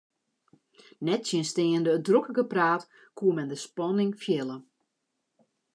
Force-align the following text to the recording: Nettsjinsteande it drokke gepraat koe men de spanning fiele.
Nettsjinsteande 1.05 1.89
it 1.97 2.03
drokke 2.07 2.33
gepraat 2.39 2.83
koe 3.17 3.33
men 3.35 3.49
de 3.51 3.57
spanning 3.65 4.11
fiele. 4.23 4.57